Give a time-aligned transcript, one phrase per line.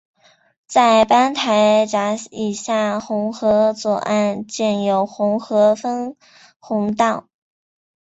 [0.65, 6.15] 在班台闸以下洪河左岸建有洪河分
[6.57, 7.27] 洪道。